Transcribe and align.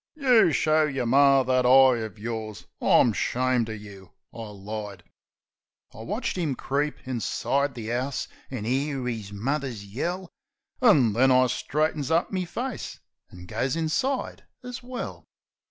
"You 0.15 0.51
show 0.51 0.85
yer 0.85 1.05
Mar 1.05 1.45
that 1.45 1.63
eye 1.63 1.67
uv 1.69 2.17
yours. 2.17 2.65
I'm 2.81 3.13
'shamed 3.13 3.67
uv 3.67 3.79
you!" 3.79 4.09
I 4.33 4.49
lied. 4.49 5.03
I 5.93 5.99
watch 5.99 6.35
'im 6.35 6.55
creep 6.55 7.07
inside 7.07 7.75
the 7.75 7.93
'ouse, 7.93 8.27
an' 8.49 8.65
'ear 8.65 9.07
'is 9.07 9.31
mother's 9.31 9.85
yell. 9.85 10.31
An' 10.81 11.13
then 11.13 11.29
I 11.31 11.45
straightens 11.45 12.09
up 12.09 12.31
me 12.31 12.45
face 12.45 12.99
an' 13.29 13.45
goes 13.45 13.75
inside 13.75 14.43
as 14.63 14.81
well. 14.81 15.27